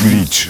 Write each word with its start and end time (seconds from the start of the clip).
Glitch. 0.00 0.46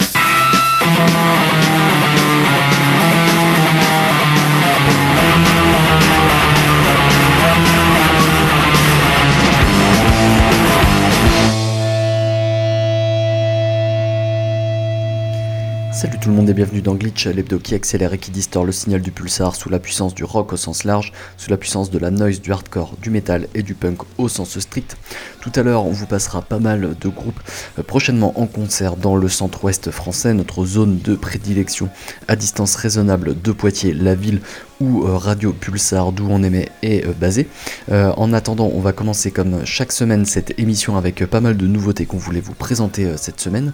Salut 16.01 16.17
tout 16.17 16.29
le 16.29 16.35
monde 16.35 16.49
et 16.49 16.55
bienvenue 16.55 16.81
dans 16.81 16.95
Glitch, 16.95 17.27
l'hebdo 17.27 17.59
qui 17.59 17.75
accélère 17.75 18.11
et 18.11 18.17
qui 18.17 18.31
distord 18.31 18.65
le 18.65 18.71
signal 18.71 19.01
du 19.01 19.11
pulsar 19.11 19.55
sous 19.55 19.69
la 19.69 19.77
puissance 19.77 20.15
du 20.15 20.23
rock 20.23 20.51
au 20.51 20.57
sens 20.57 20.83
large, 20.83 21.13
sous 21.37 21.51
la 21.51 21.57
puissance 21.57 21.91
de 21.91 21.99
la 21.99 22.09
noise, 22.09 22.41
du 22.41 22.51
hardcore, 22.51 22.95
du 22.99 23.11
metal 23.11 23.47
et 23.53 23.61
du 23.61 23.75
punk 23.75 23.99
au 24.17 24.27
sens 24.27 24.57
strict. 24.57 24.97
Tout 25.41 25.51
à 25.53 25.61
l'heure, 25.61 25.85
on 25.85 25.91
vous 25.91 26.07
passera 26.07 26.41
pas 26.41 26.57
mal 26.57 26.95
de 26.99 27.07
groupes 27.07 27.39
euh, 27.77 27.83
prochainement 27.83 28.33
en 28.41 28.47
concert 28.47 28.95
dans 28.95 29.15
le 29.15 29.29
centre-ouest 29.29 29.91
français, 29.91 30.33
notre 30.33 30.65
zone 30.65 30.97
de 30.97 31.13
prédilection 31.13 31.87
à 32.27 32.35
distance 32.35 32.73
raisonnable 32.73 33.39
de 33.39 33.51
Poitiers, 33.51 33.93
la 33.93 34.15
ville 34.15 34.41
euh, 34.81 35.17
Radio 35.17 35.53
Pulsar, 35.53 36.11
d'où 36.11 36.27
on 36.29 36.43
aimait, 36.43 36.69
est 36.81 37.05
euh, 37.05 37.13
basé. 37.13 37.47
Euh, 37.91 38.11
en 38.17 38.33
attendant, 38.33 38.71
on 38.73 38.79
va 38.79 38.93
commencer 38.93 39.31
comme 39.31 39.65
chaque 39.65 39.91
semaine 39.91 40.25
cette 40.25 40.59
émission 40.59 40.97
avec 40.97 41.25
pas 41.25 41.41
mal 41.41 41.57
de 41.57 41.67
nouveautés 41.67 42.05
qu'on 42.05 42.17
voulait 42.17 42.41
vous 42.41 42.53
présenter 42.53 43.17
cette 43.17 43.39
semaine, 43.39 43.73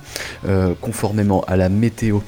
conformément 0.82 1.44
à 1.48 1.56
la 1.56 1.70
météo 1.70 2.20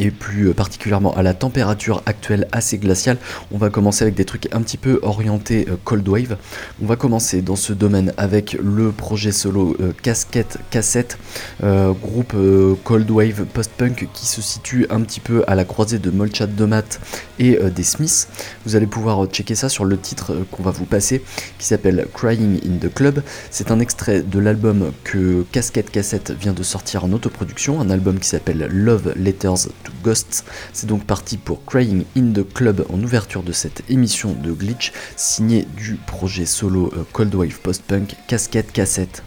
et 0.00 0.10
plus 0.10 0.48
euh, 0.48 0.54
particulièrement 0.54 1.14
à 1.14 1.22
la 1.22 1.34
température 1.34 2.02
actuelle 2.06 2.48
assez 2.50 2.78
glaciale, 2.78 3.18
on 3.52 3.58
va 3.58 3.70
commencer 3.70 4.02
avec 4.02 4.14
des 4.16 4.24
trucs 4.24 4.48
un 4.52 4.62
petit 4.62 4.78
peu 4.78 4.98
orientés 5.02 5.66
euh, 5.68 5.76
cold 5.84 6.08
wave. 6.08 6.36
On 6.82 6.86
va 6.86 6.96
commencer 6.96 7.42
dans 7.42 7.56
ce 7.56 7.72
domaine 7.72 8.12
avec 8.16 8.56
le 8.60 8.90
projet 8.90 9.30
solo 9.30 9.76
euh, 9.80 9.92
Casquette 10.02 10.58
Cassette, 10.70 11.18
groupe 11.60 12.32
euh, 12.34 12.74
cold 12.84 13.10
wave 13.10 13.44
post-punk 13.44 14.08
qui 14.12 14.26
se 14.26 14.40
situe 14.40 14.86
un 14.90 15.00
petit 15.02 15.20
peu 15.20 15.44
à 15.46 15.54
la 15.54 15.64
croisée 15.64 15.98
de 15.98 16.10
Molchat 16.10 16.46
Domat 16.46 16.98
et 17.38 17.58
euh, 17.58 17.70
des 17.70 17.82
Smiths. 17.82 18.28
Vous 18.64 18.76
allez 18.76 18.86
pouvoir 18.86 19.26
checker 19.26 19.54
ça 19.54 19.68
sur 19.68 19.84
le 19.84 19.98
titre 19.98 20.34
qu'on 20.50 20.62
va 20.62 20.70
vous 20.70 20.84
passer 20.84 21.22
qui 21.58 21.66
s'appelle 21.66 22.06
Crying 22.14 22.60
in 22.64 22.78
the 22.78 22.92
Club. 22.92 23.22
C'est 23.50 23.70
un 23.70 23.80
extrait 23.80 24.22
de 24.22 24.38
l'album 24.38 24.92
que 25.04 25.44
Casquette 25.52 25.90
Cassette 25.90 26.32
vient 26.32 26.52
de 26.52 26.62
sortir 26.62 27.04
en 27.04 27.12
autoproduction, 27.12 27.80
un 27.80 27.90
album 27.90 28.18
qui 28.18 28.28
s'appelle 28.28 28.68
Love 28.70 29.12
Letters 29.16 29.68
to 29.84 29.89
Ghosts. 30.02 30.44
C'est 30.72 30.86
donc 30.86 31.04
parti 31.04 31.36
pour 31.36 31.64
Crying 31.64 32.04
in 32.16 32.32
the 32.32 32.46
Club 32.52 32.84
en 32.90 33.02
ouverture 33.02 33.42
de 33.42 33.52
cette 33.52 33.82
émission 33.88 34.32
de 34.32 34.52
Glitch, 34.52 34.92
signé 35.16 35.66
du 35.76 35.94
projet 35.94 36.46
solo 36.46 36.92
euh, 36.96 37.04
Cold 37.12 37.34
Wave 37.34 37.60
Post-Punk 37.60 38.16
Casquette 38.26 38.72
Cassette. 38.72 39.22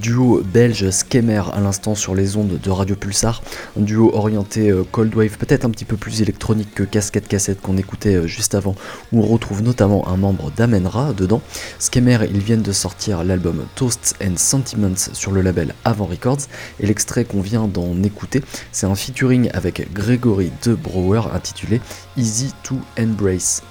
Duo 0.00 0.42
belge 0.42 0.90
Skemmer 0.90 1.42
à 1.52 1.60
l'instant 1.60 1.94
sur 1.94 2.14
les 2.14 2.36
ondes 2.36 2.58
de 2.62 2.70
Radio 2.70 2.96
Pulsar, 2.96 3.42
un 3.78 3.82
duo 3.82 4.10
orienté 4.14 4.70
euh, 4.70 4.84
cold 4.90 5.14
wave, 5.14 5.36
peut-être 5.38 5.64
un 5.64 5.70
petit 5.70 5.84
peu 5.84 5.96
plus 5.96 6.22
électronique 6.22 6.74
que 6.74 6.82
Casquette 6.82 7.28
Cassette 7.28 7.60
qu'on 7.60 7.76
écoutait 7.76 8.14
euh, 8.14 8.26
juste 8.26 8.54
avant, 8.54 8.74
où 9.12 9.20
on 9.20 9.26
retrouve 9.26 9.62
notamment 9.62 10.08
un 10.08 10.16
membre 10.16 10.50
d'Amenra 10.56 11.12
dedans. 11.12 11.42
Skemmer, 11.78 12.18
ils 12.30 12.40
viennent 12.40 12.62
de 12.62 12.72
sortir 12.72 13.24
l'album 13.24 13.64
Toasts 13.74 14.16
and 14.22 14.36
Sentiments 14.36 15.10
sur 15.12 15.32
le 15.32 15.42
label 15.42 15.74
Avant 15.84 16.06
Records, 16.06 16.46
et 16.80 16.86
l'extrait 16.86 17.24
qu'on 17.24 17.40
vient 17.40 17.66
d'en 17.66 18.02
écouter, 18.02 18.42
c'est 18.72 18.86
un 18.86 18.94
featuring 18.94 19.50
avec 19.52 19.92
Gregory 19.92 20.52
De 20.64 20.74
Brouwer 20.74 21.22
intitulé 21.34 21.80
Easy 22.16 22.52
to 22.62 22.76
Embrace. 22.98 23.62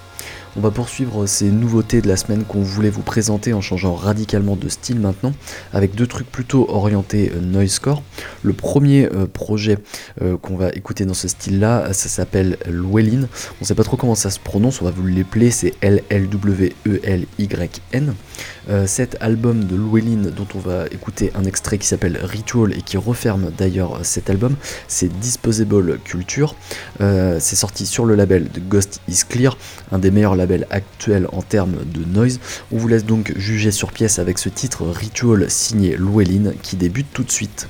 On 0.58 0.62
va 0.62 0.72
poursuivre 0.72 1.28
ces 1.28 1.52
nouveautés 1.52 2.02
de 2.02 2.08
la 2.08 2.18
semaine 2.18 2.44
qu'on 2.44 2.64
voulait 2.64 2.90
vous 2.90 3.04
présenter 3.04 3.54
en 3.54 3.62
changeant 3.62 3.94
radicalement 3.94 4.56
de 4.56 4.70
style 4.70 5.00
maintenant, 5.00 5.34
avec 5.72 5.94
deux 5.94 6.08
trucs 6.08 6.32
plutôt 6.32 6.66
orientés 6.68 7.32
euh, 7.32 7.42
noisecore. 7.42 8.02
Le 8.42 8.54
premier 8.54 9.06
euh, 9.06 9.28
projet 9.28 9.78
euh, 10.24 10.36
qu'on 10.36 10.56
va 10.56 10.70
écouter 10.70 11.06
dans 11.06 11.14
ce 11.14 11.28
style-là, 11.28 11.94
ça 11.94 12.10
s'appelle 12.10 12.58
Llewellyn. 12.66 13.28
On 13.62 13.66
sait 13.66 13.76
pas 13.76 13.84
trop 13.84 13.98
comment 13.98 14.16
ça 14.16 14.32
se 14.32 14.40
prononce, 14.40 14.82
on 14.82 14.86
va 14.86 14.92
vous 14.92 15.06
l'épeler, 15.06 15.52
c'est 15.52 15.76
L-L-W-E-L-Y-N. 15.82 16.16
cet 18.88 19.16
album 19.22 19.64
de 19.64 19.76
Llewellyn, 19.76 20.32
dont 20.36 20.48
on 20.56 20.60
va 20.60 20.88
écouter 20.88 21.32
un 21.36 21.44
extrait 21.44 21.78
qui 21.78 21.86
s'appelle 21.86 22.18
Ritual 22.24 22.74
et 22.76 22.82
qui 22.82 22.98
referme 22.98 23.52
d'ailleurs 23.56 24.00
cet 24.02 24.32
album, 24.32 24.56
c'est 24.88 25.08
Disposable 25.20 26.00
Culture. 26.00 26.56
c'est 27.00 27.56
sorti 27.56 27.86
sur 27.86 28.06
le 28.06 28.16
label 28.16 28.50
de 28.52 28.60
Ghost 28.60 29.02
is 29.08 29.22
Clear, 29.30 29.56
un 29.92 30.00
des 30.00 30.10
meilleurs 30.10 30.36
labels 30.36 30.47
actuel 30.70 31.28
en 31.32 31.42
termes 31.42 31.78
de 31.86 32.04
noise. 32.06 32.40
On 32.72 32.78
vous 32.78 32.88
laisse 32.88 33.06
donc 33.06 33.34
juger 33.38 33.72
sur 33.72 33.92
pièce 33.92 34.20
avec 34.20 34.38
ce 34.38 34.50
titre 34.50 34.86
Ritual 34.88 35.50
signé 35.50 35.98
Llewellyn 35.98 36.54
qui 36.62 36.76
débute 36.76 37.08
tout 37.14 37.24
de 37.24 37.32
suite. 37.32 37.68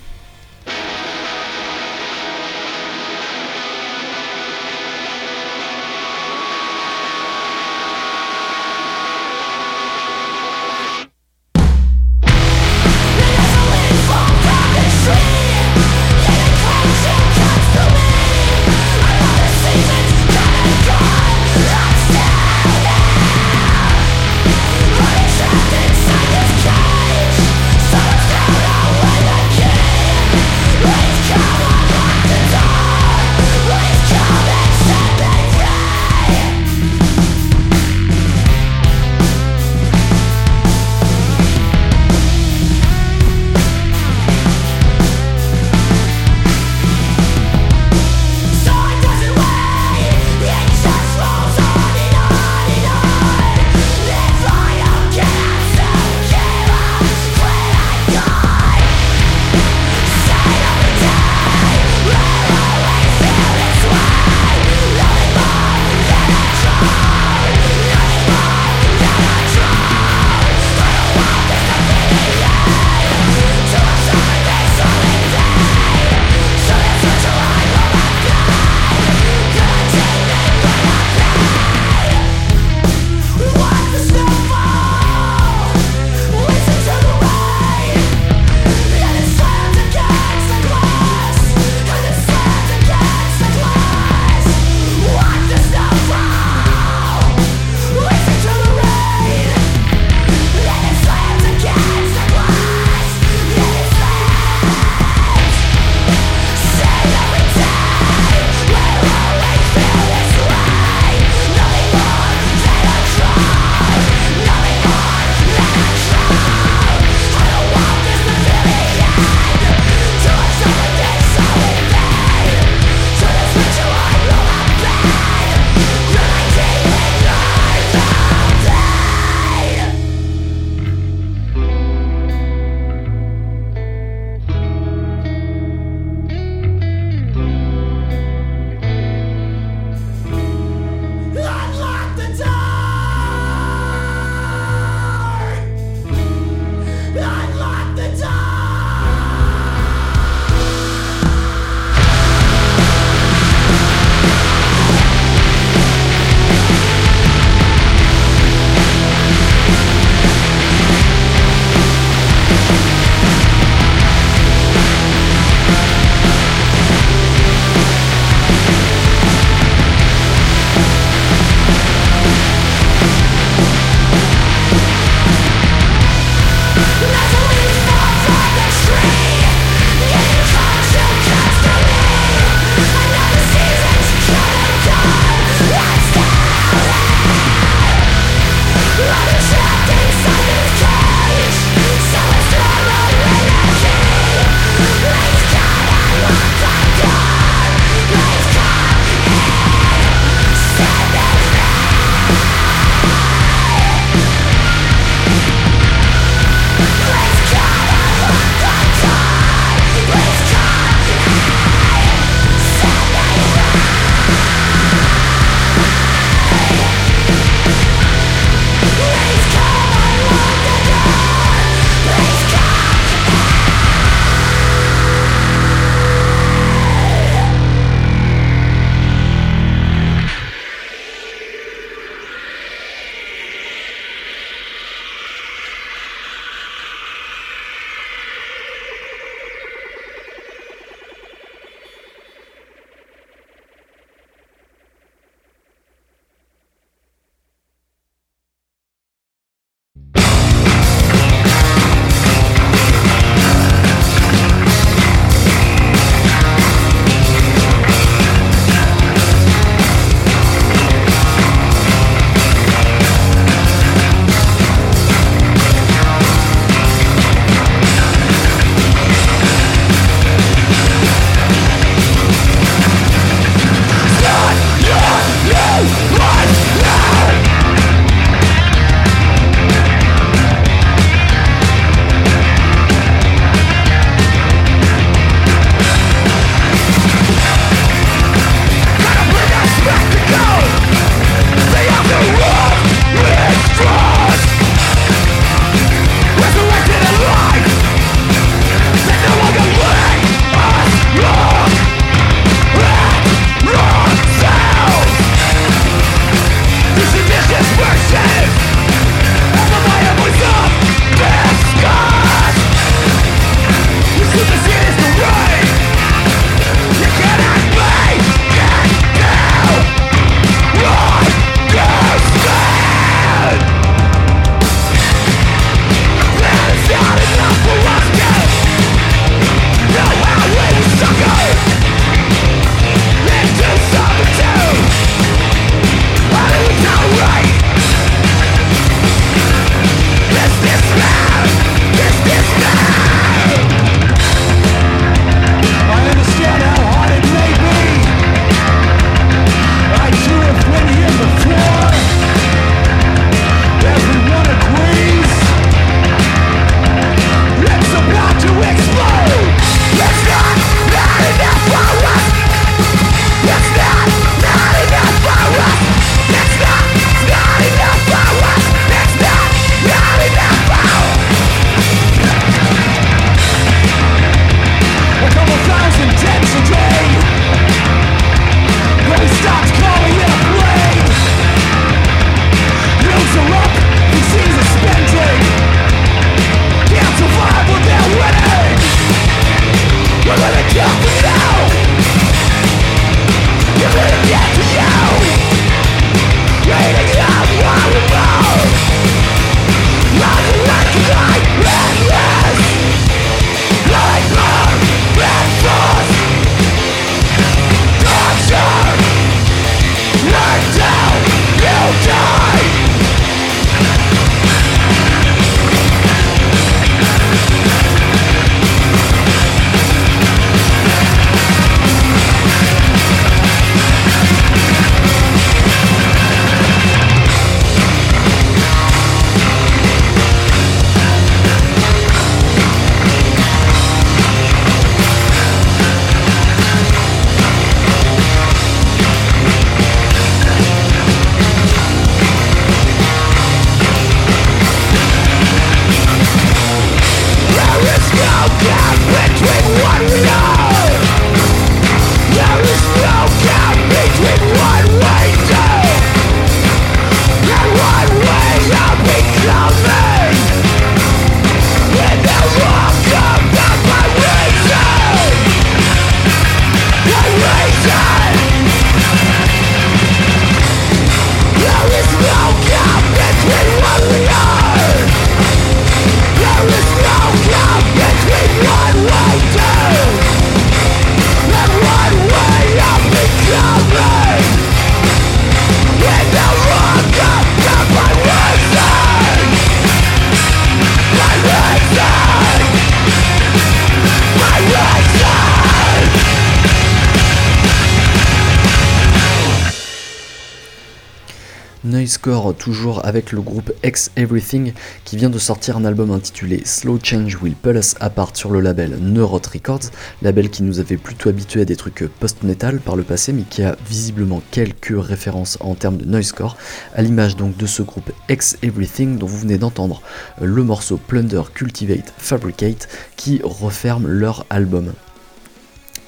Toujours 502.57 503.05
avec 503.05 503.31
le 503.31 503.41
groupe 503.41 503.71
X 503.83 504.11
Everything 504.17 504.73
qui 505.05 505.17
vient 505.17 505.29
de 505.29 505.37
sortir 505.37 505.77
un 505.77 505.85
album 505.85 506.11
intitulé 506.11 506.61
Slow 506.65 506.99
Change 507.01 507.37
Will 507.41 507.55
Pull 507.55 507.77
Us 507.77 507.95
Apart 507.99 508.35
sur 508.35 508.49
le 508.49 508.59
label 508.59 508.97
Neurot 508.99 509.41
Records, 509.53 509.91
label 510.21 510.49
qui 510.49 510.63
nous 510.63 510.79
avait 510.79 510.97
plutôt 510.97 511.29
habitué 511.29 511.61
à 511.61 511.65
des 511.65 511.75
trucs 511.75 512.07
post-metal 512.19 512.79
par 512.79 512.95
le 512.95 513.03
passé 513.03 513.33
mais 513.33 513.43
qui 513.43 513.63
a 513.63 513.77
visiblement 513.87 514.41
quelques 514.51 514.95
références 514.97 515.57
en 515.61 515.75
termes 515.75 515.97
de 515.97 516.05
noisecore, 516.05 516.57
à 516.95 517.01
l'image 517.01 517.35
donc 517.35 517.55
de 517.55 517.65
ce 517.65 517.81
groupe 517.81 518.11
X 518.29 518.57
Everything 518.61 519.17
dont 519.17 519.27
vous 519.27 519.39
venez 519.39 519.57
d'entendre 519.57 520.01
le 520.41 520.63
morceau 520.63 520.97
Plunder 520.97 521.43
Cultivate 521.53 522.13
Fabricate 522.17 522.87
qui 523.15 523.39
referme 523.43 524.07
leur 524.07 524.45
album. 524.49 524.91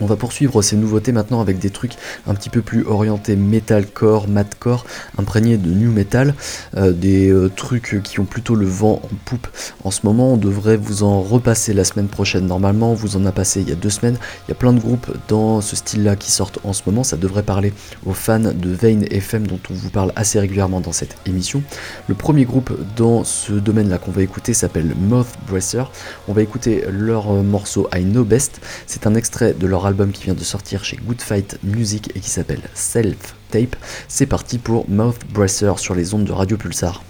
On 0.02 0.06
va 0.06 0.16
poursuivre 0.16 0.62
ces 0.62 0.76
nouveautés 0.76 1.12
maintenant 1.12 1.42
avec 1.42 1.60
des 1.60 1.70
trucs 1.70 1.94
un 2.28 2.34
petit 2.34 2.50
peu 2.50 2.62
plus 2.62 2.86
orientés 2.86 3.36
metalcore, 3.36 4.28
madcore, 4.28 4.86
imprégnés 5.18 5.58
de 5.58 5.70
new 5.70 5.92
metal, 5.92 6.34
euh, 6.78 6.92
des 6.92 7.30
euh, 7.30 7.50
trucs 7.50 8.02
qui 8.04 8.20
ont 8.20 8.26
plutôt 8.26 8.56
le 8.56 8.66
vent 8.66 9.02
en 9.04 9.16
poupe 9.26 9.48
en 9.84 9.92
ce 9.92 10.02
moment. 10.04 10.34
On 10.34 10.38
devrait 10.38 10.78
vous 10.78 11.04
en 11.04 11.22
repasser 11.22 11.74
la 11.74 11.84
semaine 11.84 12.08
prochaine. 12.08 12.48
Normalement, 12.48 12.92
on 12.92 12.96
vous 12.96 13.18
en 13.18 13.26
a 13.26 13.32
passé 13.32 13.62
il 13.62 13.70
y 13.70 13.72
a 13.72 13.76
deux 13.76 13.90
semaines. 13.90 14.18
Il 14.48 14.52
y 14.52 14.54
a 14.54 14.56
plein 14.56 14.74
de 14.74 14.80
groupes 14.80 15.12
dans 15.28 15.62
ce 15.62 15.76
style-là 15.76 16.16
qui 16.16 16.32
sortent 16.32 16.60
en 16.64 16.74
ce 16.74 16.84
moment. 16.86 17.04
Ça 17.04 17.18
devrait 17.18 17.44
parler 17.44 17.74
aux 18.06 18.14
fans 18.14 18.40
de 18.40 18.70
Vane 18.70 19.06
FM 19.10 19.48
dont 19.48 19.60
on 19.70 19.74
vous 19.74 19.90
parle 19.90 20.14
assez 20.16 20.40
régulièrement 20.40 20.82
dans 20.82 20.92
cette 20.94 21.16
émission. 21.26 21.62
Le 22.08 22.16
premier 22.16 22.46
groupe 22.46 22.72
dans 22.96 23.24
ce 23.24 23.54
domaine-là 23.54 23.98
qu'on 23.98 24.12
va 24.12 24.22
écouter 24.22 24.54
s'appelle 24.54 24.94
Moth. 24.98 25.28
On 26.28 26.34
va 26.34 26.42
écouter 26.42 26.84
leur 26.90 27.32
euh, 27.32 27.42
morceau 27.42 27.90
I 27.94 28.04
Know 28.04 28.24
Best. 28.24 28.62
C'est 28.86 29.08
un 29.08 29.16
extrait 29.16 29.54
de 29.54 29.68
leur 29.68 29.86
album 29.90 30.12
qui 30.12 30.24
vient 30.24 30.36
de 30.36 30.44
sortir 30.44 30.84
chez 30.84 30.98
Good 30.98 31.22
Fight 31.22 31.58
Music 31.64 32.12
et 32.16 32.20
qui 32.20 32.30
s'appelle 32.30 32.62
Self 32.74 33.36
Tape. 33.50 33.76
C'est 34.08 34.28
parti 34.28 34.58
pour 34.58 34.88
Mouth 34.90 35.20
Bracer 35.32 35.74
sur 35.78 35.96
les 35.96 36.14
ondes 36.14 36.26
de 36.26 36.32
Radio 36.32 36.58
Pulsar. 36.58 37.04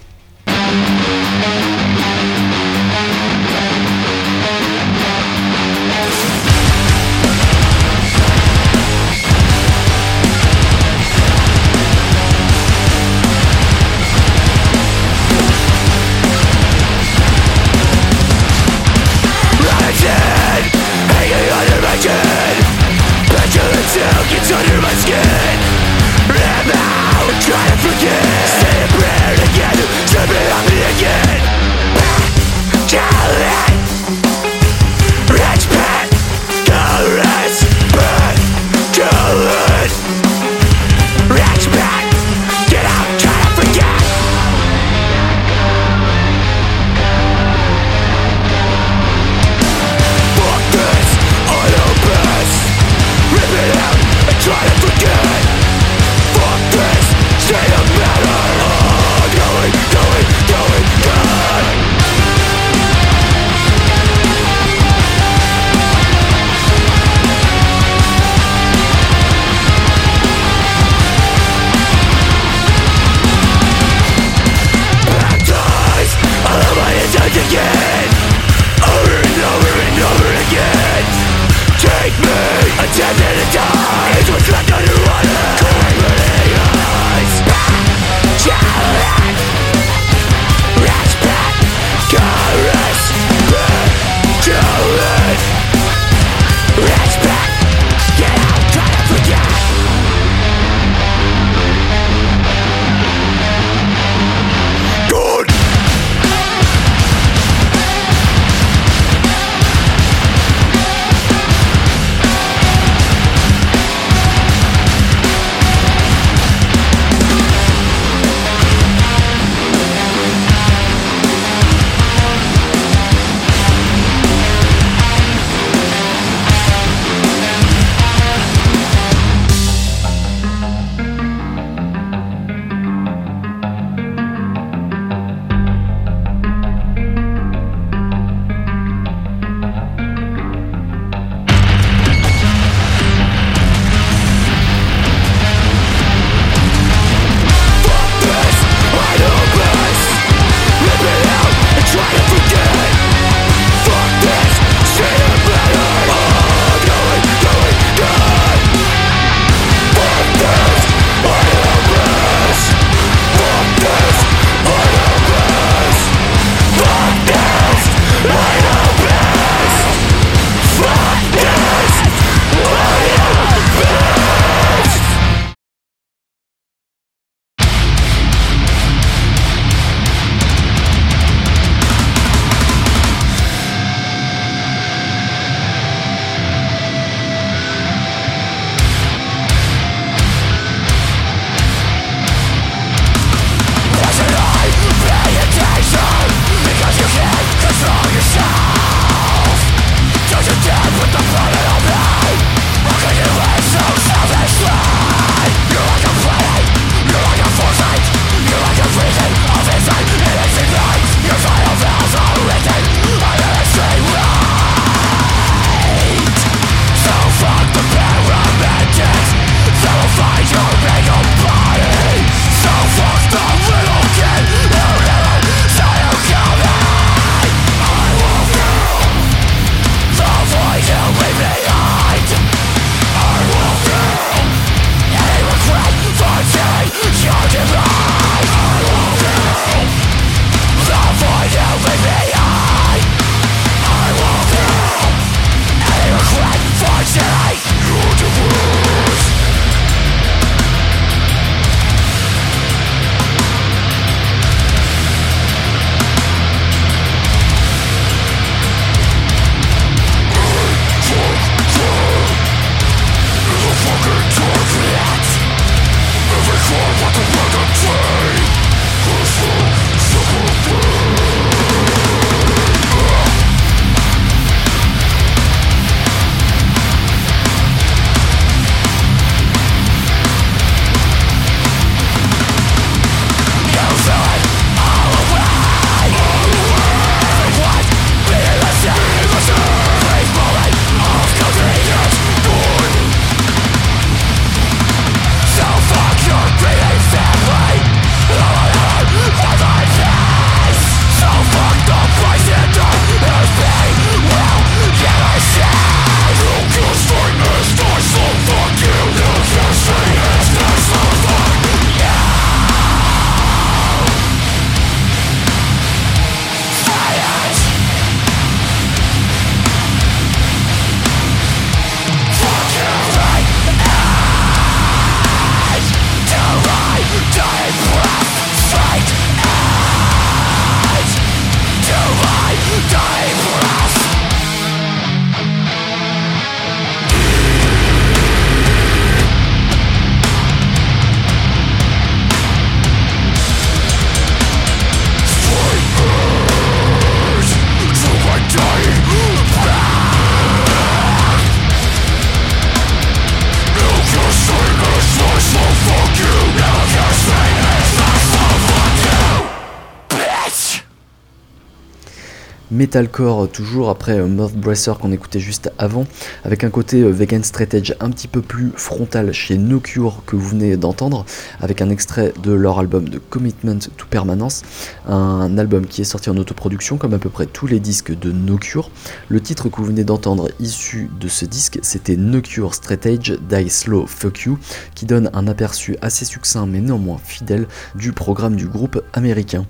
Metalcore 362.90 363.48
toujours 363.48 363.92
après 363.92 364.20
Moth 364.20 364.56
Bracer 364.56 364.94
qu'on 365.00 365.12
écoutait 365.12 365.40
juste 365.40 365.72
avant, 365.78 366.08
avec 366.44 366.64
un 366.64 366.72
côté 366.72 367.04
vegan 367.04 367.44
straight 367.44 367.76
edge 367.76 367.94
un 368.00 368.10
petit 368.10 368.28
peu 368.28 368.42
plus 368.42 368.72
frontal 368.76 369.32
chez 369.32 369.60
No 369.60 369.80
Cure 369.80 370.24
que 370.26 370.36
vous 370.36 370.50
venez 370.50 370.76
d'entendre, 370.76 371.24
avec 371.62 371.84
un 371.84 371.92
extrait 371.92 372.34
de 372.42 372.52
leur 372.52 372.80
album 372.80 373.08
de 373.08 373.20
Commitment 373.20 373.78
to 373.96 374.08
Permanence, 374.10 374.64
un 375.08 375.56
album 375.60 375.86
qui 375.86 376.02
est 376.02 376.04
sorti 376.04 376.32
en 376.32 376.38
autoproduction 376.38 376.98
comme 376.98 377.14
à 377.14 377.20
peu 377.20 377.30
près 377.30 377.46
tous 377.46 377.68
les 377.68 377.80
disques 377.80 378.18
de 378.18 378.32
No 378.32 378.58
Cure. 378.58 378.90
Le 379.28 379.40
titre 379.40 379.70
que 379.70 379.76
vous 379.76 379.86
venez 379.86 380.04
d'entendre 380.04 380.50
issu 380.60 381.12
de 381.20 381.28
ce 381.28 381.46
disque, 381.46 381.78
c'était 381.84 382.18
No 382.18 382.42
Cure 382.42 382.74
Straight 382.74 383.06
Edge 383.06 383.34
Die 383.52 383.70
Slow 383.70 384.08
Fuck 384.08 384.46
You, 384.46 384.58
qui 384.96 385.06
donne 385.06 385.30
un 385.34 385.48
aperçu 385.48 385.96
assez 386.02 386.26
succinct 386.26 386.66
mais 386.66 386.80
néanmoins 386.80 387.20
fidèle 387.24 387.68
du 387.94 388.14
programme 388.14 388.56
du 388.56 388.66
groupe 388.66 389.00
américain. 389.14 389.68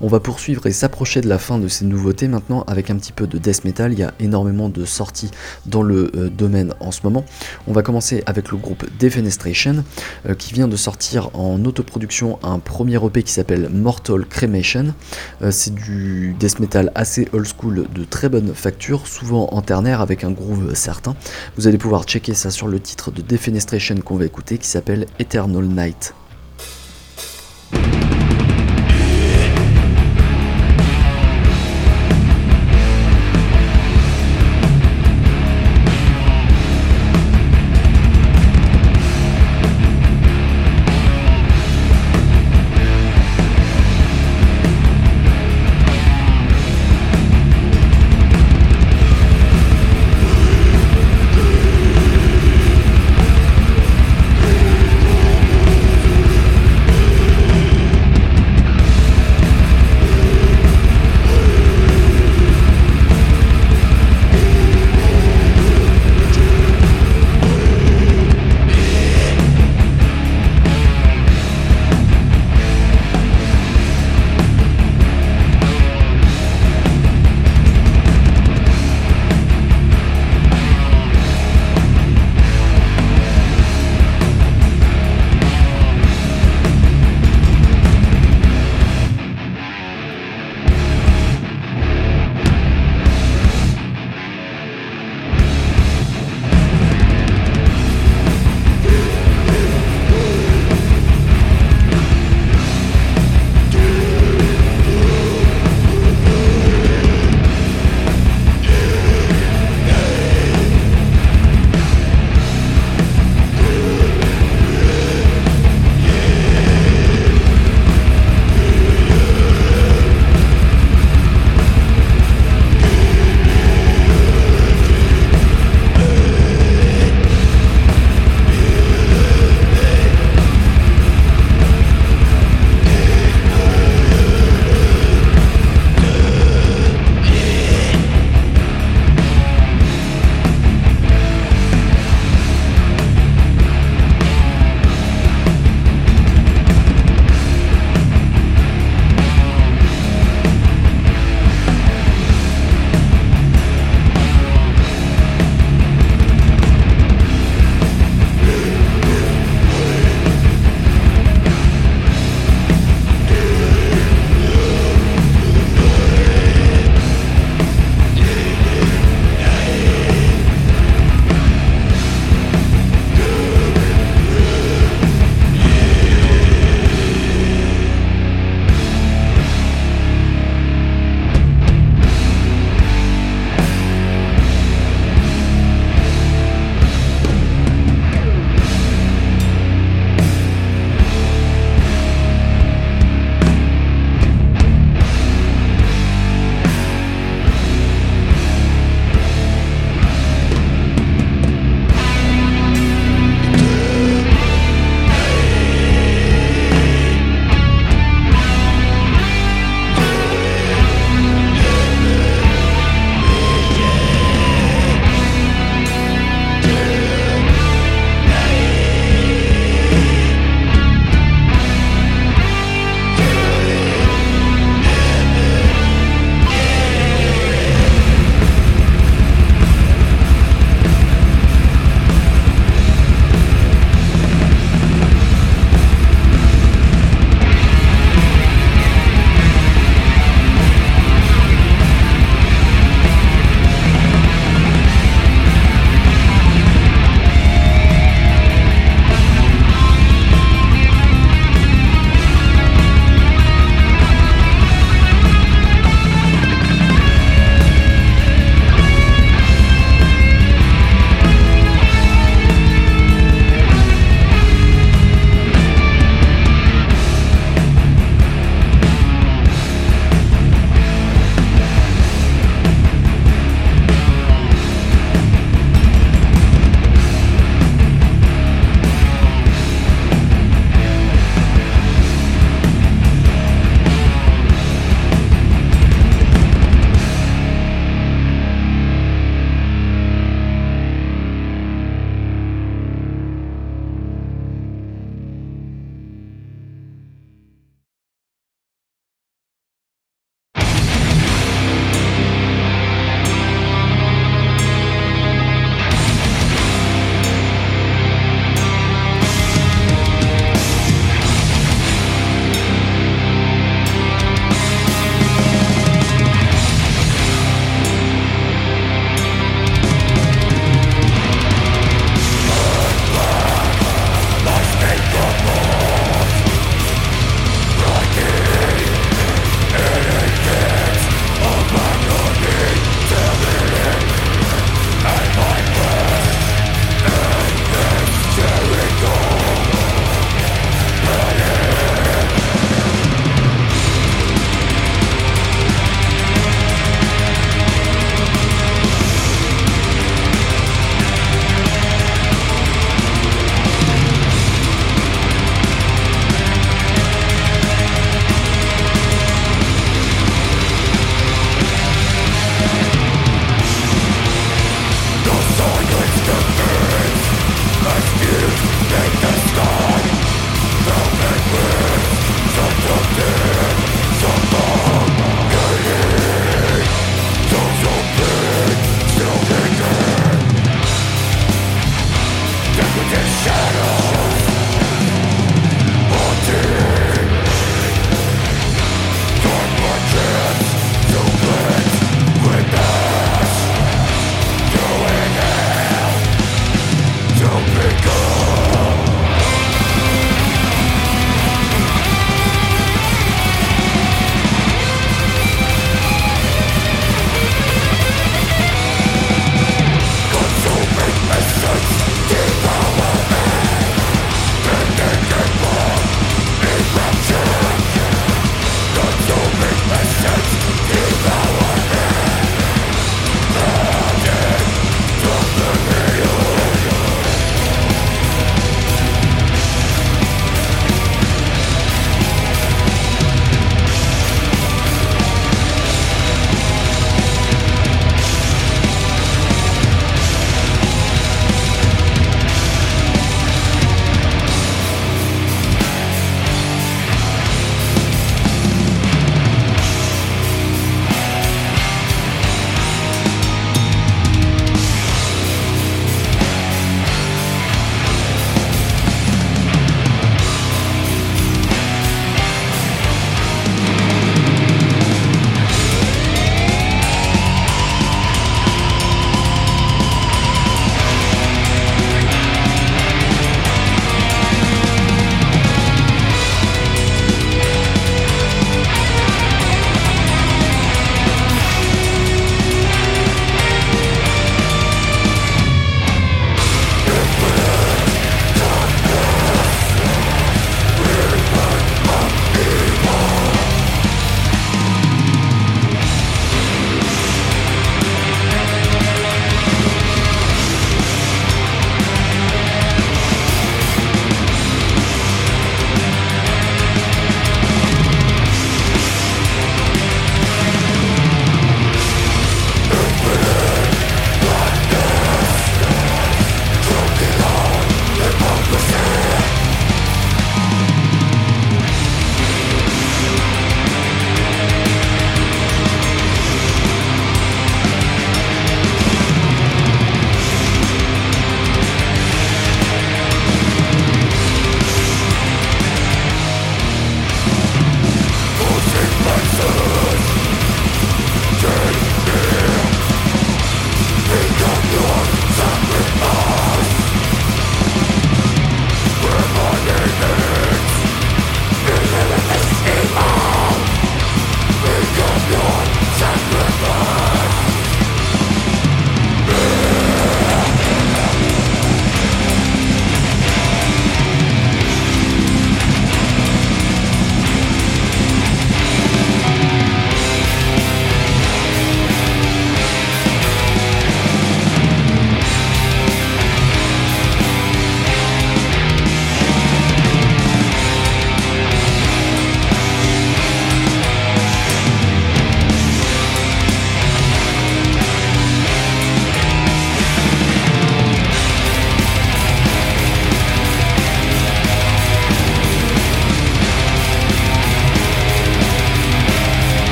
On 0.00 0.08
va 0.08 0.18
poursuivre 0.18 0.66
et 0.66 0.72
s'approcher 0.72 1.20
de 1.20 1.28
la 1.28 1.38
fin 1.38 1.58
de 1.58 1.68
ces 1.68 1.84
nouveautés 1.84 2.26
maintenant 2.26 2.55
avec 2.62 2.90
un 2.90 2.96
petit 2.96 3.12
peu 3.12 3.26
de 3.26 3.38
death 3.38 3.64
metal. 3.64 3.92
Il 3.92 3.98
y 3.98 4.02
a 4.02 4.12
énormément 4.20 4.68
de 4.68 4.84
sorties 4.84 5.30
dans 5.66 5.82
le 5.82 6.10
euh, 6.16 6.28
domaine 6.28 6.74
en 6.80 6.90
ce 6.90 7.00
moment. 7.04 7.24
On 7.66 7.72
va 7.72 7.82
commencer 7.82 8.22
avec 8.26 8.50
le 8.50 8.56
groupe 8.56 8.84
Defenestration 8.98 9.84
euh, 10.28 10.34
qui 10.34 10.52
vient 10.54 10.68
de 10.68 10.76
sortir 10.76 11.30
en 11.34 11.64
autoproduction 11.64 12.38
un 12.42 12.58
premier 12.58 12.96
EP 13.04 13.22
qui 13.22 13.32
s'appelle 13.32 13.68
Mortal 13.70 14.24
Cremation. 14.26 14.94
Euh, 15.42 15.50
c'est 15.50 15.74
du 15.74 16.34
death 16.38 16.60
metal 16.60 16.92
assez 16.94 17.28
old 17.32 17.46
school 17.46 17.86
de 17.94 18.04
très 18.04 18.28
bonne 18.28 18.54
facture, 18.54 19.06
souvent 19.06 19.48
en 19.52 19.62
ternaire 19.62 20.00
avec 20.00 20.24
un 20.24 20.30
groove 20.30 20.74
certain. 20.74 21.14
Vous 21.56 21.66
allez 21.66 21.78
pouvoir 21.78 22.04
checker 22.04 22.34
ça 22.34 22.50
sur 22.50 22.68
le 22.68 22.80
titre 22.80 23.10
de 23.10 23.22
Defenestration 23.22 23.96
qu'on 24.04 24.16
va 24.16 24.24
écouter 24.24 24.58
qui 24.58 24.68
s'appelle 24.68 25.06
Eternal 25.18 25.64
Night. 25.64 26.14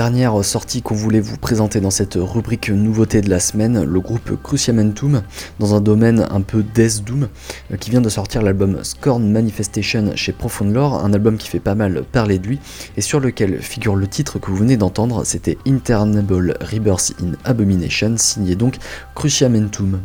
Dernière 0.00 0.42
sortie 0.46 0.80
qu'on 0.80 0.94
voulait 0.94 1.20
vous 1.20 1.36
présenter 1.36 1.78
dans 1.78 1.90
cette 1.90 2.14
rubrique 2.14 2.70
nouveauté 2.70 3.20
de 3.20 3.28
la 3.28 3.38
semaine, 3.38 3.84
le 3.84 4.00
groupe 4.00 4.42
Cruciamentum, 4.42 5.20
dans 5.58 5.74
un 5.74 5.82
domaine 5.82 6.26
un 6.30 6.40
peu 6.40 6.62
Death 6.62 7.04
Doom, 7.04 7.28
euh, 7.70 7.76
qui 7.76 7.90
vient 7.90 8.00
de 8.00 8.08
sortir 8.08 8.40
l'album 8.40 8.82
Scorn 8.82 9.30
Manifestation 9.30 10.12
chez 10.14 10.32
Profound 10.32 10.72
Lore, 10.72 11.04
un 11.04 11.12
album 11.12 11.36
qui 11.36 11.50
fait 11.50 11.60
pas 11.60 11.74
mal 11.74 12.02
parler 12.10 12.38
de 12.38 12.46
lui, 12.46 12.60
et 12.96 13.02
sur 13.02 13.20
lequel 13.20 13.60
figure 13.60 13.94
le 13.94 14.06
titre 14.06 14.38
que 14.38 14.50
vous 14.50 14.56
venez 14.56 14.78
d'entendre, 14.78 15.26
c'était 15.26 15.58
Internable 15.66 16.56
Rebirth 16.62 17.12
in 17.22 17.32
Abomination, 17.44 18.14
signé 18.16 18.54
donc 18.54 18.76
Cruciamentum. 19.14 20.00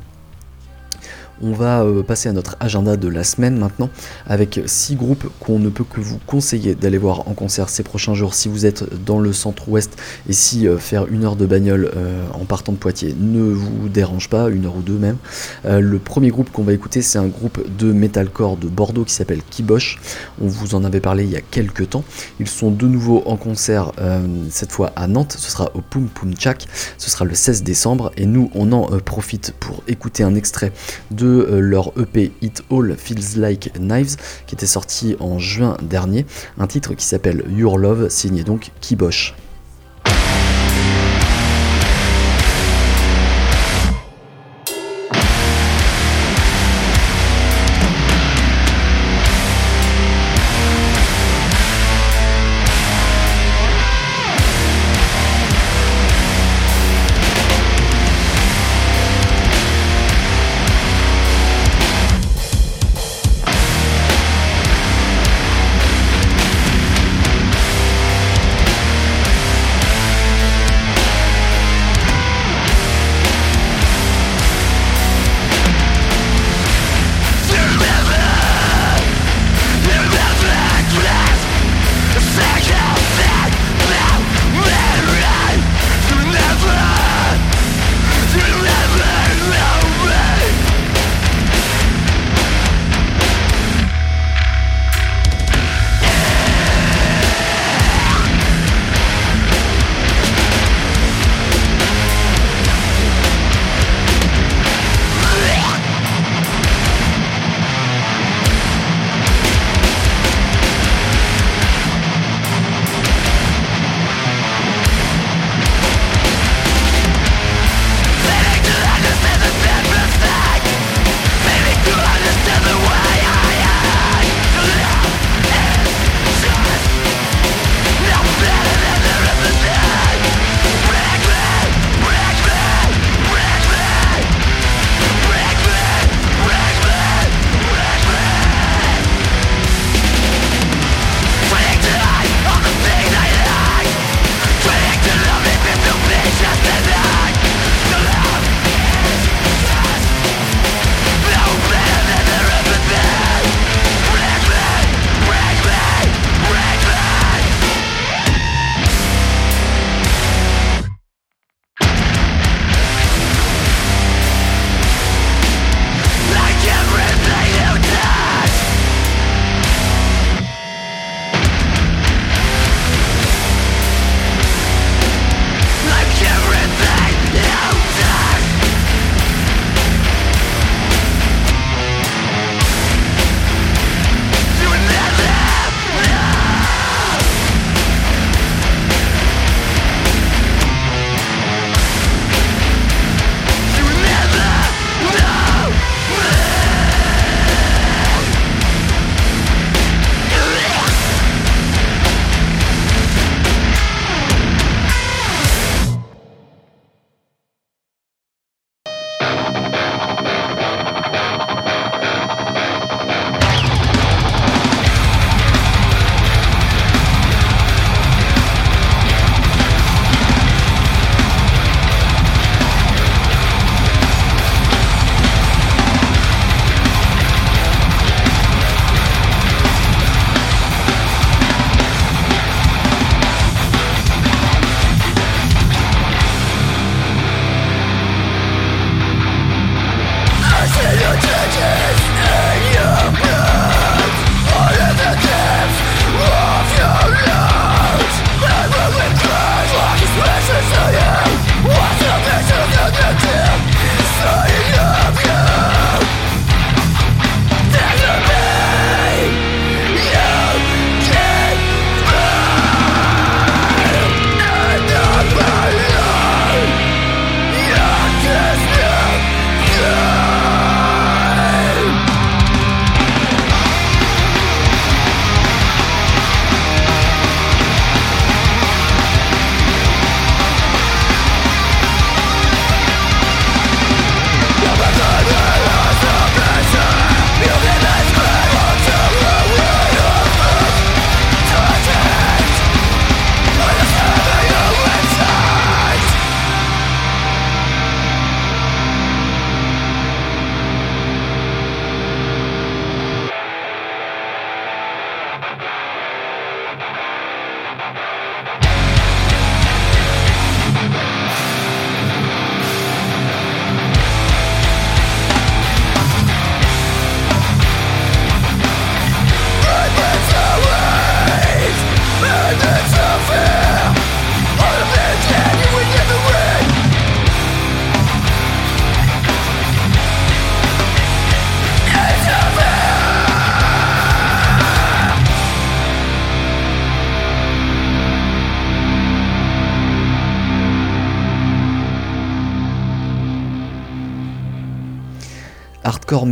On 1.42 1.52
va 1.52 1.84
euh, 1.84 2.02
passer 2.02 2.30
à 2.30 2.32
notre 2.32 2.56
agenda 2.60 2.96
de 2.96 3.08
la 3.10 3.24
semaine 3.24 3.58
maintenant 3.58 3.90
avec 4.26 4.62
six 4.68 4.96
groupes 4.96 5.28
qu'on 5.40 5.60
ne 5.60 5.70
peut 5.70 5.84
que 5.84 6.00
vous 6.00 6.18
conseiller 6.26 6.76
d'aller 6.76 6.98
voir 6.98 7.28
en 7.28 7.34
concert 7.34 7.68
ces 7.68 7.84
prochains 7.84 8.14
jours 8.14 8.34
si 8.34 8.48
vous 8.48 8.66
êtes 8.66 9.04
dans 9.04 9.20
le 9.20 9.34
centre-ouest 9.34 9.98
et 10.30 10.34
si 10.34 10.68
euh, 10.68 10.78
faire 10.78 11.08
une 11.08 11.26
heure 11.26 11.36
de 11.36 11.46
bagnole 11.46 11.92
euh, 11.96 12.26
en 12.34 12.46
partant 12.46 12.72
de 12.72 12.78
Poitiers 12.78 13.16
ne 13.20 13.42
vous 13.42 13.90
dérange 13.90 14.30
pas, 14.30 14.50
une 14.50 14.66
heure 14.66 14.78
ou 14.78 14.82
deux 14.82 14.98
même. 14.98 15.18
le 15.66 15.98
premier 15.98 16.30
groupe 16.30 16.52
qu'on 16.52 16.64
va 16.64 16.74
écouter 16.74 17.02
c'est 17.02 17.18
un 17.18 17.28
groupe 17.28 17.60
de 17.78 17.92
metalcore 17.92 18.58
de 18.58 18.68
Bordeaux 18.68 19.04
qui 19.04 19.14
s'appelle 19.14 19.42
Kibosh. 19.50 20.00
On 20.42 20.48
vous 20.48 20.76
en 20.76 20.84
avait 20.84 21.00
parlé 21.00 21.24
il 21.24 21.32
y 21.32 21.36
a 21.36 21.42
quelques 21.42 21.90
temps. 21.90 22.04
Ils 22.40 22.48
sont 22.48 22.72
de 22.72 22.88
nouveau 22.88 23.24
en 23.26 23.38
concert 23.38 23.92
cette 24.50 24.72
fois 24.72 24.92
à 24.96 25.08
Nantes, 25.08 25.36
ce 25.38 25.50
sera 25.50 25.72
au 25.74 25.82
Pum 25.82 26.08
Pum 26.08 26.34
Chak, 26.38 26.68
ce 26.98 27.10
sera 27.10 27.26
le 27.26 27.34
16 27.34 27.64
décembre 27.64 28.12
et 28.18 28.26
nous 28.26 28.50
on 28.54 28.72
en 28.72 28.86
profite 29.00 29.54
pour 29.60 29.84
écouter 29.88 30.24
un 30.24 30.36
extrait 30.36 30.72
de 31.12 31.25
euh, 31.26 31.60
leur 31.60 31.92
EP 32.00 32.32
It 32.42 32.64
All 32.72 32.96
Feels 32.98 33.40
Like 33.40 33.72
Knives 33.80 34.16
qui 34.48 34.56
était 34.56 34.66
sorti 34.66 35.16
en 35.20 35.40
juin 35.40 35.78
dernier, 35.82 36.26
un 36.58 36.68
titre 36.68 36.94
qui 36.94 37.06
s'appelle 37.06 37.44
Your 37.50 37.78
Love, 37.78 38.10
signé 38.10 38.44
donc 38.44 38.72
Kibosh. 38.82 39.36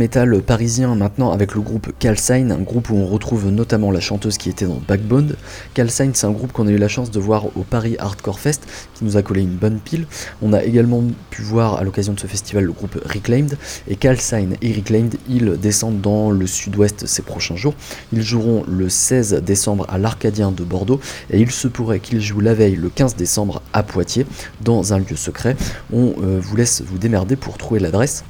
Metal 0.04 0.42
parisien 0.42 0.94
maintenant 0.94 1.30
avec 1.30 1.54
le 1.54 1.62
groupe 1.62 1.90
Calcine, 1.98 2.52
un 2.52 2.60
groupe 2.60 2.90
où 2.90 2.94
on 2.94 3.06
retrouve 3.06 3.48
notamment 3.48 3.90
la 3.90 4.00
chanteuse 4.00 4.36
qui 4.36 4.50
était 4.50 4.66
dans 4.66 4.82
Backbone. 4.86 5.34
Calcine, 5.72 6.10
c'est 6.12 6.26
un 6.26 6.30
groupe 6.30 6.52
qu'on 6.52 6.66
a 6.66 6.70
eu 6.70 6.76
la 6.76 6.88
chance 6.88 7.10
de 7.10 7.18
voir 7.18 7.46
au 7.56 7.62
Paris 7.62 7.96
Hardcore 7.98 8.38
Fest, 8.38 8.66
qui 8.92 9.06
nous 9.06 9.16
a 9.16 9.22
collé 9.22 9.40
une 9.40 9.56
bonne 9.56 9.78
pile. 9.78 10.04
On 10.42 10.52
a 10.52 10.62
également 10.62 11.02
pu 11.30 11.40
voir 11.40 11.76
à 11.78 11.84
l'occasion 11.84 12.12
de 12.12 12.20
ce 12.20 12.26
festival 12.26 12.64
le 12.64 12.72
groupe 12.72 13.00
Reclaimed, 13.02 13.56
et 13.88 13.96
Calcine 13.96 14.56
et 14.60 14.74
Reclaimed, 14.74 15.14
ils 15.26 15.56
descendent 15.58 16.02
dans 16.02 16.30
le 16.30 16.46
sud-ouest 16.46 17.06
ces 17.06 17.22
prochains 17.22 17.56
jours. 17.56 17.72
Ils 18.12 18.20
joueront 18.20 18.62
le 18.68 18.90
16 18.90 19.40
décembre 19.42 19.86
à 19.88 19.96
l'Arcadien 19.96 20.52
de 20.52 20.64
Bordeaux, 20.64 21.00
et 21.30 21.40
il 21.40 21.50
se 21.50 21.66
pourrait 21.66 22.00
qu'ils 22.00 22.20
jouent 22.20 22.40
la 22.40 22.52
veille 22.52 22.76
le 22.76 22.90
15 22.90 23.16
décembre 23.16 23.62
à 23.72 23.82
Poitiers, 23.82 24.26
dans 24.60 24.92
un 24.92 24.98
lieu 24.98 25.16
secret. 25.16 25.56
On 25.94 26.12
euh, 26.22 26.40
vous 26.42 26.56
laisse 26.56 26.82
vous 26.82 26.98
démerder 26.98 27.36
pour 27.36 27.56
trouver 27.56 27.80
l'adresse. 27.80 28.22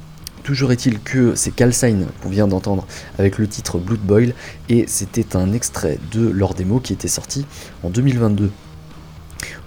Toujours 0.45 0.71
est-il 0.71 0.99
que 0.99 1.33
c'est 1.33 1.49
Calcine 1.49 2.05
qu'on 2.21 2.29
vient 2.29 2.47
d'entendre 2.47 2.85
avec 3.17 3.39
le 3.39 3.47
titre 3.47 3.79
Blood 3.79 3.99
Boil 4.01 4.35
et 4.69 4.85
c'était 4.87 5.35
un 5.35 5.53
extrait 5.53 5.97
de 6.11 6.29
leur 6.29 6.53
démo 6.53 6.79
qui 6.79 6.93
était 6.93 7.07
sorti 7.07 7.47
en 7.81 7.89
2022. 7.89 8.51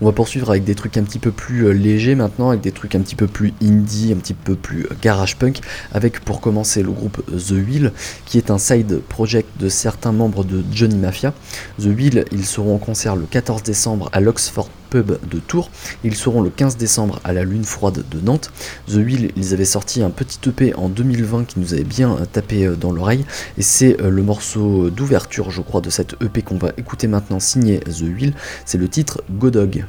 On 0.01 0.07
va 0.07 0.13
poursuivre 0.13 0.51
avec 0.51 0.63
des 0.63 0.77
trucs 0.77 0.97
un 0.97 1.03
petit 1.03 1.19
peu 1.19 1.33
plus 1.33 1.67
euh, 1.67 1.73
légers 1.73 2.15
maintenant, 2.15 2.51
avec 2.51 2.61
des 2.61 2.71
trucs 2.71 2.95
un 2.95 3.01
petit 3.01 3.17
peu 3.17 3.27
plus 3.27 3.53
indie, 3.61 4.13
un 4.13 4.19
petit 4.19 4.35
peu 4.35 4.55
plus 4.55 4.85
euh, 4.85 4.95
garage 5.03 5.37
punk, 5.37 5.59
avec 5.93 6.21
pour 6.21 6.41
commencer 6.41 6.85
le 6.85 6.93
groupe 6.93 7.25
The 7.27 7.51
Wheel, 7.51 7.93
qui 8.25 8.39
est 8.39 8.53
un 8.53 8.59
side 8.59 9.01
project 9.09 9.49
de 9.59 9.69
certains 9.69 10.13
membres 10.13 10.45
de 10.45 10.63
Johnny 10.71 10.97
Mafia. 10.97 11.35
The 11.81 11.87
Wheel, 11.87 12.25
ils 12.31 12.47
seront 12.47 12.77
en 12.77 12.79
concert 12.79 13.17
le 13.17 13.27
14 13.27 13.65
décembre 13.65 14.11
à 14.13 14.21
l'Oxford 14.21 14.71
Pub 14.89 15.19
de 15.29 15.39
Tours. 15.39 15.71
Ils 16.05 16.15
seront 16.15 16.41
le 16.41 16.51
15 16.51 16.77
décembre 16.77 17.21
à 17.25 17.33
la 17.33 17.45
Lune 17.45 17.65
Froide 17.65 18.05
de 18.11 18.21
Nantes. 18.21 18.51
The 18.89 18.97
Wheel, 18.97 19.33
ils 19.37 19.55
avaient 19.55 19.65
sorti 19.65 20.03
un 20.03 20.11
petit 20.11 20.39
EP 20.49 20.75
en 20.75 20.89
2020 20.89 21.45
qui 21.45 21.61
nous 21.61 21.75
avait 21.75 21.85
bien 21.85 22.13
euh, 22.13 22.25
tapé 22.25 22.69
dans 22.81 22.93
l'oreille. 22.93 23.25
Et 23.57 23.63
c'est 23.63 23.97
le 24.01 24.23
morceau 24.23 24.91
d'ouverture, 24.91 25.51
je 25.51 25.63
crois, 25.63 25.81
de 25.81 25.91
cette 25.91 26.15
EP 26.23 26.43
qu'on 26.43 26.59
va 26.59 26.73
écouter 26.77 27.07
maintenant 27.07 27.41
signé 27.41 27.81
The 27.81 28.03
Wheel. 28.03 28.33
C'est 28.65 28.79
le 28.79 28.89
titre 28.89 29.23
Godog. 29.31 29.85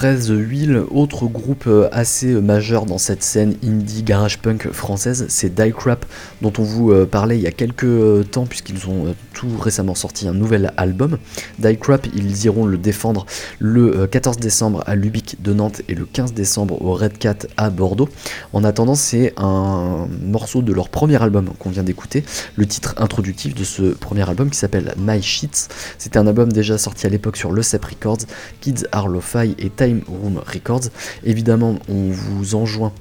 The 0.00 0.30
Wheel, 0.30 0.84
autre 0.92 1.26
groupe 1.26 1.64
euh, 1.66 1.88
assez 1.90 2.32
majeur 2.40 2.86
dans 2.86 2.98
cette 2.98 3.24
scène 3.24 3.56
indie 3.64 4.04
garage 4.04 4.38
punk 4.38 4.70
française, 4.70 5.26
c'est 5.28 5.52
Die 5.52 5.72
Crap, 5.72 6.06
dont 6.40 6.52
on 6.58 6.62
vous 6.62 6.92
euh, 6.92 7.04
parlait 7.04 7.36
il 7.36 7.42
y 7.42 7.48
a 7.48 7.50
quelques 7.50 7.82
euh, 7.82 8.22
temps, 8.22 8.46
puisqu'ils 8.46 8.88
ont 8.88 9.16
tout 9.34 9.48
récemment 9.58 9.96
sorti 9.96 10.28
un 10.28 10.34
nouvel 10.34 10.72
album. 10.76 11.18
Die 11.58 11.76
Crap, 11.76 12.06
ils 12.14 12.44
iront 12.44 12.64
le 12.64 12.78
défendre 12.78 13.26
le 13.58 14.06
14 14.06 14.36
décembre 14.36 14.84
à 14.86 14.94
Lubic 14.94 15.42
de 15.42 15.52
Nantes 15.52 15.82
et 15.88 15.96
le 15.96 16.04
15 16.04 16.32
décembre 16.32 16.80
au 16.80 16.94
Red 16.94 17.18
Cat 17.18 17.48
à 17.56 17.68
Bordeaux. 17.68 18.08
En 18.52 18.62
attendant, 18.62 18.94
c'est 18.94 19.34
un 19.36 20.06
morceau 20.22 20.62
de 20.62 20.72
leur 20.72 20.90
premier 20.90 21.20
album 21.20 21.50
qu'on 21.58 21.70
vient 21.70 21.82
d'écouter, 21.82 22.24
le 22.54 22.66
titre 22.66 22.94
introductif 22.98 23.54
de 23.54 23.64
ce 23.64 23.94
premier 23.94 24.28
album 24.28 24.48
qui 24.50 24.58
s'appelle 24.58 24.94
My 24.96 25.20
Sheets. 25.20 25.68
C'était 25.98 26.18
un 26.18 26.26
album 26.28 26.52
déjà 26.52 26.78
sorti 26.78 27.06
à 27.06 27.10
l'époque 27.10 27.36
sur 27.36 27.50
le 27.50 27.62
CEP 27.62 27.84
Records, 27.84 28.26
Kids 28.60 28.84
Are 28.92 29.08
Lo-Fi 29.08 29.56
et 29.58 29.70
Room 30.06 30.40
Records. 30.46 30.90
Évidemment, 31.24 31.78
on 31.88 32.10
vous 32.10 32.54
enjoint 32.54 32.92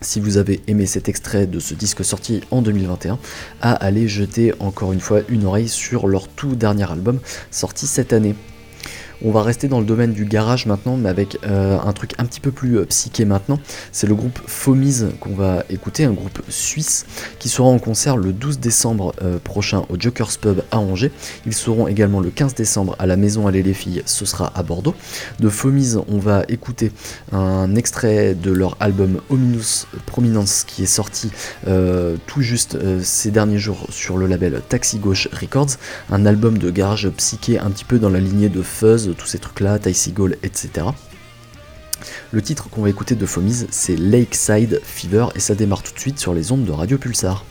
si 0.00 0.20
vous 0.20 0.36
avez 0.36 0.60
aimé 0.68 0.86
cet 0.86 1.08
extrait 1.08 1.46
de 1.46 1.58
ce 1.58 1.74
disque 1.74 2.04
sorti 2.04 2.40
en 2.50 2.62
2021, 2.62 3.18
à 3.60 3.72
aller 3.72 4.06
jeter 4.08 4.52
encore 4.60 4.92
une 4.92 5.00
fois 5.00 5.20
une 5.28 5.44
oreille 5.44 5.68
sur 5.68 6.06
leur 6.06 6.28
tout 6.28 6.54
dernier 6.54 6.90
album 6.90 7.20
sorti 7.50 7.86
cette 7.86 8.12
année. 8.12 8.34
On 9.24 9.32
va 9.32 9.42
rester 9.42 9.66
dans 9.66 9.80
le 9.80 9.86
domaine 9.86 10.12
du 10.12 10.24
garage 10.24 10.66
maintenant, 10.66 10.96
mais 10.96 11.08
avec 11.08 11.38
euh, 11.44 11.76
un 11.84 11.92
truc 11.92 12.12
un 12.18 12.24
petit 12.24 12.38
peu 12.38 12.52
plus 12.52 12.78
euh, 12.78 12.84
psyché 12.84 13.24
maintenant. 13.24 13.58
C'est 13.90 14.06
le 14.06 14.14
groupe 14.14 14.38
Fomise 14.46 15.08
qu'on 15.18 15.34
va 15.34 15.64
écouter, 15.70 16.04
un 16.04 16.12
groupe 16.12 16.40
suisse 16.48 17.04
qui 17.40 17.48
sera 17.48 17.66
en 17.66 17.80
concert 17.80 18.16
le 18.16 18.32
12 18.32 18.60
décembre 18.60 19.12
euh, 19.22 19.38
prochain 19.42 19.82
au 19.88 19.98
Joker's 19.98 20.36
Pub 20.36 20.62
à 20.70 20.78
Angers. 20.78 21.10
Ils 21.46 21.54
seront 21.54 21.88
également 21.88 22.20
le 22.20 22.30
15 22.30 22.54
décembre 22.54 22.94
à 23.00 23.06
la 23.06 23.16
Maison 23.16 23.48
Allez 23.48 23.64
les 23.64 23.74
filles, 23.74 24.02
ce 24.06 24.24
sera 24.24 24.52
à 24.54 24.62
Bordeaux. 24.62 24.94
De 25.40 25.48
Fomise, 25.48 26.00
on 26.06 26.18
va 26.18 26.44
écouter 26.48 26.92
un 27.32 27.74
extrait 27.74 28.36
de 28.36 28.52
leur 28.52 28.76
album 28.78 29.20
Ominous 29.30 29.86
Prominence 30.06 30.62
qui 30.64 30.84
est 30.84 30.86
sorti 30.86 31.30
tout 32.26 32.40
juste 32.40 32.78
ces 33.02 33.30
derniers 33.30 33.58
jours 33.58 33.86
sur 33.90 34.16
le 34.16 34.26
label 34.26 34.60
Taxi 34.68 34.98
Gauche 34.98 35.28
Records, 35.32 35.76
un 36.10 36.26
album 36.26 36.58
de 36.58 36.70
garage 36.70 37.08
psyché 37.16 37.58
un 37.58 37.70
petit 37.70 37.84
peu 37.84 37.98
dans 37.98 38.10
la 38.10 38.20
lignée 38.20 38.48
de 38.48 38.62
Fuzz 38.62 39.07
tous 39.12 39.26
ces 39.26 39.38
trucs-là, 39.38 39.78
Ty 39.78 39.94
Seagull, 39.94 40.36
etc. 40.42 40.86
Le 42.30 42.42
titre 42.42 42.68
qu'on 42.68 42.82
va 42.82 42.90
écouter 42.90 43.14
de 43.14 43.26
Fomise, 43.26 43.66
c'est 43.70 43.96
Lakeside 43.96 44.80
Fever, 44.84 45.26
et 45.34 45.40
ça 45.40 45.54
démarre 45.54 45.82
tout 45.82 45.92
de 45.92 45.98
suite 45.98 46.18
sur 46.18 46.34
les 46.34 46.52
ondes 46.52 46.64
de 46.64 46.72
Radio 46.72 46.98
Pulsar. 46.98 47.44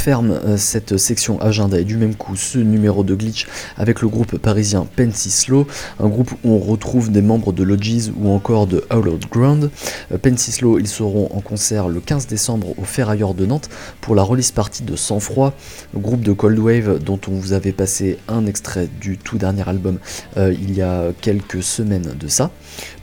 On 0.00 0.02
referme 0.02 0.30
euh, 0.30 0.56
cette 0.56 0.96
section 0.96 1.38
agenda 1.42 1.78
et 1.78 1.84
du 1.84 1.98
même 1.98 2.14
coup 2.14 2.34
ce 2.34 2.58
numéro 2.58 3.04
de 3.04 3.14
glitch 3.14 3.46
avec 3.76 4.00
le 4.00 4.08
groupe 4.08 4.38
parisien 4.38 4.86
Pensislo, 4.96 5.66
un 5.98 6.08
groupe 6.08 6.30
où 6.42 6.52
on 6.52 6.58
retrouve 6.58 7.10
des 7.10 7.20
membres 7.20 7.52
de 7.52 7.62
Logis 7.62 8.10
ou 8.18 8.30
encore 8.30 8.66
de 8.66 8.82
Hollowed 8.88 9.26
Ground. 9.30 9.70
Euh, 10.10 10.16
Pensislo, 10.16 10.78
ils 10.78 10.88
seront 10.88 11.28
en 11.34 11.40
concert 11.42 11.88
le 11.88 12.00
15 12.00 12.28
décembre 12.28 12.78
au 12.78 12.84
Ferrailleur 12.84 13.34
de 13.34 13.44
Nantes 13.44 13.68
pour 14.00 14.14
la 14.14 14.22
release 14.22 14.52
partie 14.52 14.84
de 14.84 14.96
Sang 14.96 15.20
Froid, 15.20 15.52
le 15.92 16.00
groupe 16.00 16.22
de 16.22 16.32
Cold 16.32 16.58
Wave 16.58 16.98
dont 17.04 17.20
on 17.28 17.32
vous 17.32 17.52
avait 17.52 17.72
passé 17.72 18.16
un 18.28 18.46
extrait 18.46 18.88
du 19.02 19.18
tout 19.18 19.36
dernier 19.36 19.68
album 19.68 19.98
euh, 20.38 20.54
il 20.58 20.74
y 20.74 20.80
a 20.80 21.08
quelques 21.20 21.62
semaines 21.62 22.14
de 22.18 22.28
ça. 22.28 22.50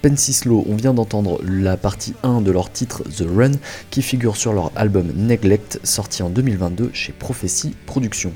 Pensislo, 0.08 0.64
on 0.70 0.78
vient 0.78 0.94
d'entendre 0.94 1.42
la 1.44 1.76
partie 1.76 2.14
1 2.24 2.40
de 2.40 2.50
leur 2.50 2.72
titre 2.72 3.04
The 3.04 3.26
Run 3.28 3.52
qui 3.90 4.02
figure 4.02 4.38
sur 4.38 4.54
leur 4.54 4.72
album 4.78 5.12
Neglect 5.14 5.82
sorti 5.84 6.24
en 6.24 6.30
2022 6.30 6.92
chez 6.94 7.12
Prophecy 7.12 7.76
Productions. 7.86 8.32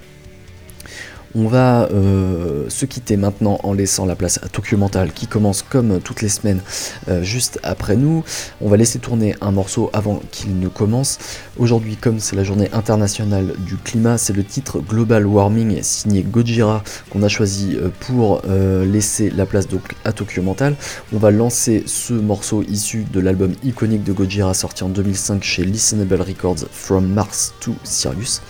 On 1.34 1.48
va 1.48 1.88
euh, 1.92 2.66
se 2.70 2.86
quitter 2.86 3.16
maintenant 3.16 3.60
en 3.64 3.74
laissant 3.74 4.06
la 4.06 4.16
place 4.16 4.40
à 4.44 4.50
Tokyo 4.50 4.78
Mental 4.78 5.14
qui 5.14 5.28
commence 5.28 5.62
comme 5.62 6.02
toutes 6.02 6.22
les 6.22 6.30
semaines 6.30 6.62
euh, 7.08 7.24
juste 7.24 7.60
après 7.64 7.96
nous. 7.96 8.24
On 8.60 8.68
va 8.68 8.76
laisser 8.76 9.00
tourner 9.00 9.36
un 9.40 9.52
morceau 9.52 9.90
avant 9.94 10.22
qu'il 10.32 10.60
ne 10.60 10.68
commence. 10.68 11.20
Aujourd'hui, 11.58 11.96
comme 11.96 12.20
c'est 12.20 12.36
la 12.36 12.44
journée 12.44 12.70
internationale 12.74 13.54
du 13.60 13.78
climat, 13.78 14.18
c'est 14.18 14.34
le 14.34 14.44
titre 14.44 14.80
Global 14.82 15.26
Warming 15.26 15.82
signé 15.84 16.22
Gojira 16.22 16.84
qu'on 17.10 17.24
a 17.24 17.30
choisi 17.30 17.78
euh, 17.78 17.90
pour 18.02 18.42
laisser 18.86 19.30
la 19.30 19.46
place 19.46 19.68
à 20.04 20.12
Tokyo 20.12 20.42
Mental. 20.42 20.76
On 21.14 21.18
va 21.18 21.32
lancer 21.32 21.84
ce 21.86 22.14
morceau 22.14 22.64
issu 22.64 23.06
de 23.12 23.20
l'album 23.20 23.54
iconique 23.64 24.04
de 24.04 24.12
Gojira 24.12 24.54
sorti 24.54 24.84
en 24.84 24.90
2005 24.90 25.44
chez 25.44 25.64
Listenable 25.64 26.22
Records 26.22 26.66
From 26.72 27.08
Mars 27.08 27.54
to 27.60 27.74
Sirius. 27.84 28.42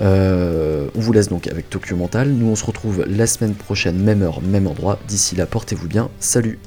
on 0.00 0.88
vous 0.94 1.12
laisse 1.12 1.28
donc 1.28 1.48
avec 1.48 1.70
Tokyo 1.70 1.96
Mental. 1.96 2.27
Nous, 2.34 2.46
on 2.46 2.56
se 2.56 2.64
retrouve 2.64 3.04
la 3.06 3.26
semaine 3.26 3.54
prochaine, 3.54 3.98
même 3.98 4.22
heure, 4.22 4.42
même 4.42 4.66
endroit. 4.66 4.98
D'ici 5.08 5.36
là, 5.36 5.46
portez-vous 5.46 5.88
bien. 5.88 6.10
Salut 6.20 6.58